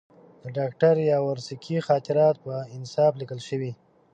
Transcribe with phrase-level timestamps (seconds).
[0.41, 3.71] د ډاکټر یاورسکي خاطرات په انصاف لیکل شوي.